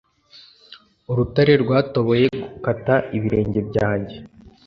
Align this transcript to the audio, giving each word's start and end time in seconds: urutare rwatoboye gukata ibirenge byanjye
urutare 1.11 1.53
rwatoboye 1.63 2.25
gukata 2.51 2.95
ibirenge 3.17 3.59
byanjye 3.69 4.15